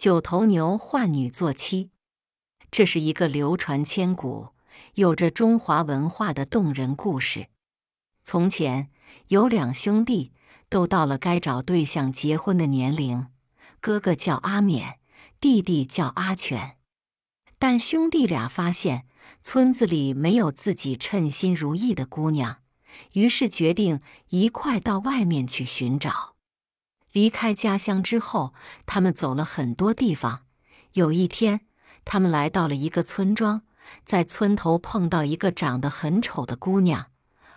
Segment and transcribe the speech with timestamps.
[0.00, 1.90] 九头牛换女做妻，
[2.70, 4.48] 这是一个流传千古、
[4.94, 7.48] 有着中华文化的动人故事。
[8.24, 8.88] 从前
[9.28, 10.32] 有两兄弟，
[10.70, 13.26] 都到了该找对象结婚的年龄。
[13.78, 14.94] 哥哥叫阿勉，
[15.38, 16.78] 弟弟叫阿全。
[17.58, 19.04] 但兄弟俩发现
[19.42, 22.62] 村子里没有自己称心如意的姑娘，
[23.12, 26.36] 于是决定一块到外面去寻找。
[27.12, 28.54] 离开家乡之后，
[28.86, 30.44] 他们走了很多地方。
[30.92, 31.60] 有一天，
[32.04, 33.62] 他们来到了一个村庄，
[34.04, 37.06] 在村头碰到一个长得很丑的姑娘。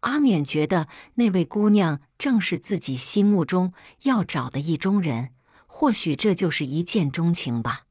[0.00, 5.30] 阿勉觉得那位姑娘正是自己心目中要找的意中人，
[5.66, 7.82] 或许这就是一见钟情吧。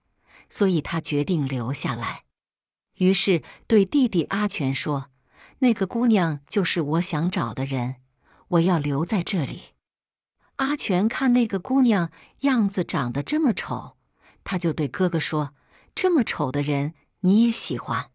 [0.48, 2.24] 所以他决定留下来。
[2.98, 5.10] 于是对弟弟阿全说
[5.60, 7.96] ：“那个姑娘就是我想找的人，
[8.50, 9.64] 我要留在这里。”
[10.58, 13.98] 阿全看那个姑娘样子长得这么丑，
[14.46, 15.54] 他就对哥哥说
[15.94, 18.12] ：“这么丑的人你也喜欢？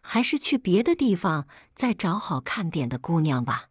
[0.00, 3.70] 还是去别的地方再找好看点的姑娘吧。”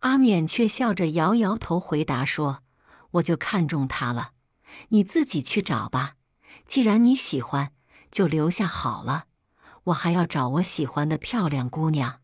[0.00, 2.64] 阿勉却笑着摇摇头，回答说
[3.12, 4.32] ：“我就看中她了，
[4.88, 6.14] 你自己去找吧。
[6.66, 7.72] 既然你喜欢，
[8.10, 9.26] 就留下好了。
[9.84, 12.20] 我还要找我喜欢的漂亮姑娘。”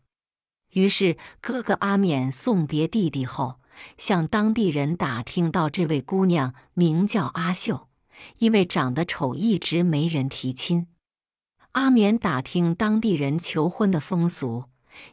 [0.71, 3.61] 于是哥哥阿勉送别弟弟后。
[3.97, 7.87] 向当地人打听到，这位姑娘名叫阿秀，
[8.37, 10.87] 因为长得丑，一直没人提亲。
[11.73, 14.65] 阿勉打听当地人求婚的风俗，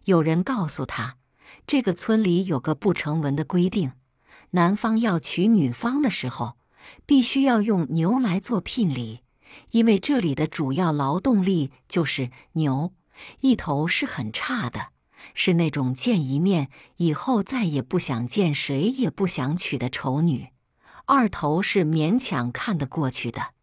[0.04, 1.16] 有人告诉他，
[1.66, 3.92] 这个村里有个不成文的规定：
[4.50, 6.56] 男方要娶女方的时候，
[7.04, 9.20] 必须要用牛来做聘礼，
[9.70, 12.92] 因为这里的主要劳动力就是牛，
[13.40, 14.92] 一头是很差的。
[15.34, 20.48] 是那种见一面以后再也不想见谁也不想娶的丑女，
[21.04, 23.54] 二头是勉强看得过去的，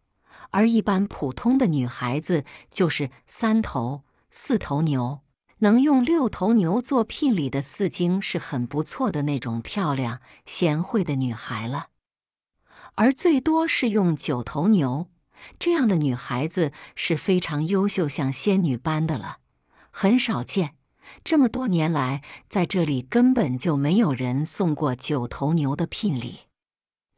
[0.50, 5.20] 而一般普通的女孩子就是三头、四头牛，
[5.58, 11.88] 能用六头牛做聘礼的四精是很不错的那种漂亮贤惠的女孩了，
[12.94, 15.08] 而最多是用九头牛，
[15.58, 19.38] 这样的女孩子是非常优秀，像仙女般的了，
[19.90, 20.76] 很少见。
[21.22, 26.40] 这么多年来，在这里根本就没有人送过九头牛的聘礼。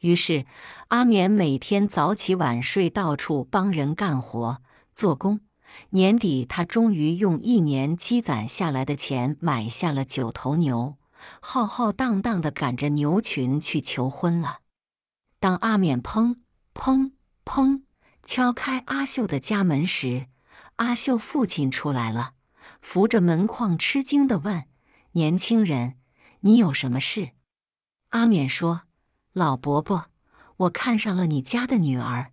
[0.00, 0.44] 于是，
[0.88, 4.62] 阿勉每天早起晚睡，到处帮人干活
[4.94, 5.40] 做工。
[5.90, 10.96] 年底，他终于用一年积攒下来的钱买下了九头牛，
[11.40, 14.60] 浩浩荡荡地赶着牛群去求婚了。
[15.40, 16.36] 当阿勉砰
[16.72, 17.12] 砰
[17.44, 17.82] 砰
[18.22, 20.26] 敲开阿秀的家门时，
[20.76, 22.35] 阿秀父亲出来了。
[22.80, 24.64] 扶着门框，吃惊地问
[25.12, 25.98] ：“年轻人，
[26.40, 27.30] 你有什么事？”
[28.10, 28.82] 阿勉说
[29.32, 30.10] ：“老伯伯，
[30.56, 32.32] 我看上了你家的女儿，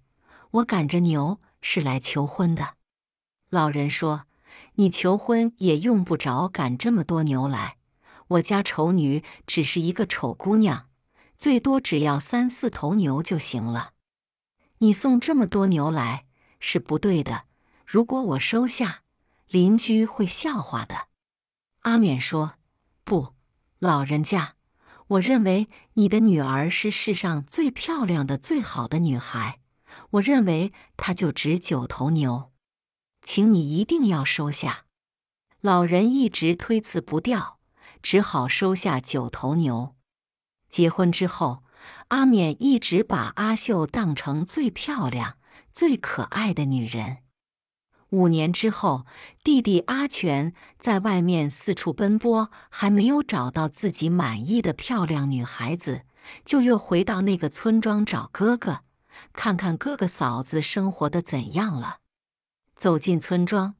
[0.51, 2.75] 我赶着牛是来求婚的。”
[3.49, 4.25] 老人说
[4.75, 7.77] ：“你求婚也用不着赶这么多牛来，
[8.27, 10.89] 我家丑女只是一个丑姑娘，
[11.35, 13.91] 最多只要三四头牛就行了。
[14.79, 16.25] 你送这么多牛来
[16.59, 17.45] 是不对的，
[17.85, 19.01] 如果我收下。”
[19.47, 21.07] 邻居会笑话的，
[21.81, 22.55] 阿勉说
[23.03, 23.35] ：“不，
[23.79, 24.55] 老人家，
[25.07, 29.59] 我认为你的女儿是世上最漂亮的、最好的女孩。
[30.11, 32.51] 我认为她就值九头牛，
[33.21, 34.85] 请你一定要收下。”
[35.61, 37.59] 老人一直推辞不掉，
[38.01, 39.95] 只好收下九头牛。
[40.67, 41.63] 结婚之后，
[42.07, 45.37] 阿勉一直把阿秀当成最漂亮、
[45.71, 47.19] 最可爱的女人。
[48.13, 49.07] 五年之后，
[49.43, 56.03] 弟弟阿全在外面四处奔波，还没有找到自己满意的漂亮女孩子，
[56.45, 58.81] 就又回到那个村庄找哥哥，
[59.33, 61.97] 看看哥哥嫂子生活的怎样了。
[62.75, 63.73] 走进村庄，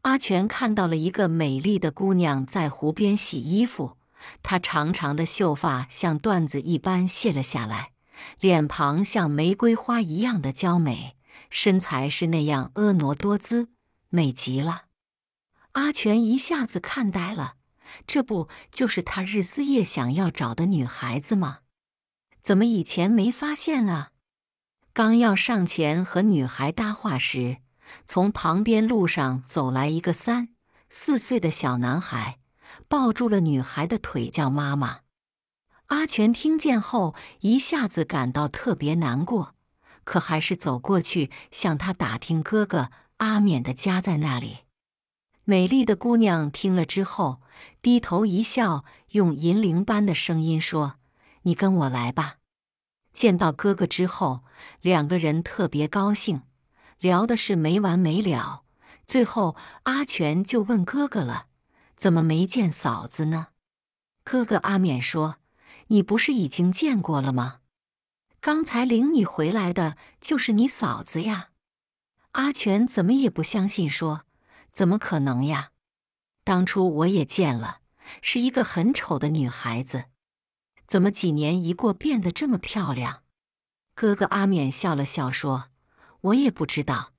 [0.00, 3.98] 阿全看到了一个美丽的姑娘在湖边洗衣服，
[4.42, 7.92] 她长长的秀发像缎子一般卸了下来，
[8.40, 11.14] 脸庞像玫瑰花一样的娇美，
[11.50, 13.68] 身材是那样婀娜多姿。
[14.16, 14.84] 美极了，
[15.72, 17.56] 阿全一下子看呆了。
[18.06, 21.58] 这不就是他日思夜想要找的女孩子吗？
[22.40, 24.12] 怎么以前没发现啊？
[24.94, 27.58] 刚要上前和女孩搭话时，
[28.06, 30.48] 从旁边路上走来一个三
[30.88, 32.38] 四岁的小男孩，
[32.88, 35.00] 抱住了女孩的腿，叫妈妈。
[35.88, 39.54] 阿全听见后，一下子感到特别难过，
[40.04, 42.90] 可还是走过去向他打听哥哥。
[43.18, 44.58] 阿勉的家在那里。
[45.44, 47.40] 美丽的姑娘听了之后，
[47.80, 50.96] 低头一笑，用银铃般的声音说
[51.42, 52.36] ：“你跟我来吧。”
[53.12, 54.44] 见到哥哥之后，
[54.80, 56.42] 两个人特别高兴，
[56.98, 58.64] 聊的是没完没了。
[59.06, 61.46] 最后，阿全就问哥哥了
[61.96, 63.48] ：“怎么没见嫂子呢？”
[64.24, 65.36] 哥哥阿勉说
[65.88, 67.60] ：“你不是已经见过了吗？
[68.40, 71.50] 刚才领你回来的就是你嫂子呀。”
[72.36, 74.26] 阿全怎么也不相信，说
[74.70, 75.70] ：“怎么可能呀？
[76.44, 77.78] 当初我也见了，
[78.20, 80.04] 是一个很丑的女孩子。”
[80.86, 83.22] 怎么几年一过变得这么漂亮？
[83.94, 85.68] 哥哥阿勉笑了笑说
[86.20, 87.12] ：“我也不知道，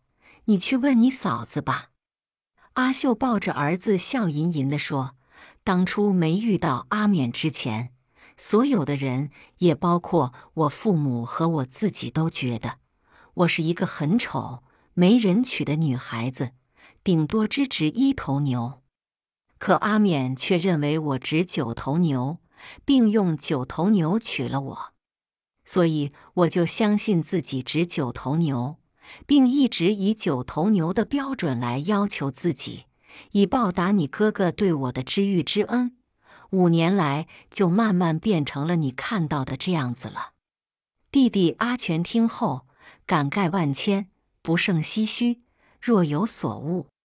[0.45, 1.89] 你去问你嫂子吧。”
[2.73, 5.15] 阿秀抱着儿子笑吟吟地说
[5.65, 7.91] ：“当初没遇到阿勉之前，
[8.37, 12.77] 所有的人，也包括我父母和我自己，都觉得
[13.33, 14.63] 我是一个很丑、
[14.97, 16.53] 没人娶的女孩子，
[17.03, 18.81] 顶多只值一头牛。
[19.59, 22.39] 可阿勉却认为我值九头牛。”
[22.83, 24.93] 并用九头牛娶了我，
[25.63, 28.77] 所以我就相信自己值九头牛，
[29.27, 32.85] 并一直以九头牛的标准来要求自己，
[33.33, 35.95] 以报答你哥哥对我的知遇之恩。
[36.49, 40.33] 五年来，就慢慢变成了你看到的这样子了。
[41.11, 42.65] 弟弟阿全听后，
[43.05, 44.09] 感慨万千，
[44.47, 45.41] 不胜唏嘘，
[45.81, 46.87] 若有所悟。